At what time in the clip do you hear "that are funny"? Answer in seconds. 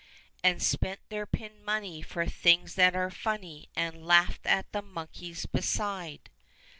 2.73-3.69